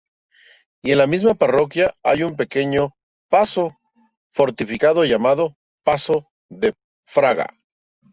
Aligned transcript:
Y 0.83 0.93
en 0.93 0.97
la 0.97 1.05
misma 1.05 1.35
parroquia 1.35 1.93
hay 2.01 2.23
un 2.23 2.35
pequeño 2.35 2.95
pazo 3.29 3.77
fortificado 4.31 5.05
llamado 5.05 5.55
"Pazo 5.85 6.27
da 6.49 6.73
Fraga". 7.03 7.47